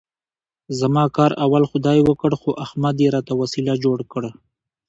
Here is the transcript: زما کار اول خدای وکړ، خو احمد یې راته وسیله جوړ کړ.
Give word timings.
زما 0.79 1.03
کار 1.15 1.31
اول 1.45 1.63
خدای 1.71 1.99
وکړ، 2.03 2.31
خو 2.41 2.49
احمد 2.65 2.95
یې 3.03 3.09
راته 3.15 3.33
وسیله 3.41 3.73
جوړ 3.83 3.99
کړ. 4.11 4.23